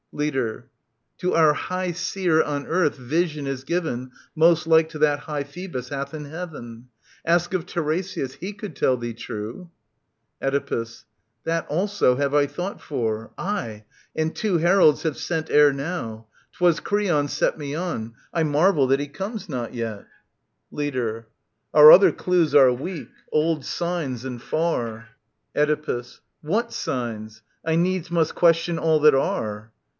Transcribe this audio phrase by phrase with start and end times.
[0.13, 0.65] Leader.
[1.19, 5.87] To our High Seer on earth vision is given Most like to that High Phoebus
[5.89, 6.89] hath in heaven.
[7.23, 9.69] Ask of Tiresias: he could tell thee true.
[10.41, 11.05] Oedipus.»
[11.45, 13.31] That also have I thought for.
[13.37, 13.85] Aye,
[14.15, 16.25] and two I Heralds have sent ere now.
[16.53, 20.07] 'Twas Creon set Me on.— I marvel that he comes not yet.
[20.71, 20.87] 16 VT.
[20.87, 21.75] 890 301 OEDIPUS, KING OF THEBES Leader.
[21.75, 25.03] Our other clues are weak, old signs and ^.
[25.55, 26.19] Oedipus.
[26.41, 27.43] What signs?
[27.63, 29.71] I needs must question all that arc.